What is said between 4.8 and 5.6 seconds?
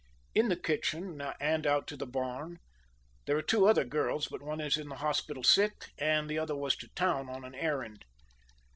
the hospital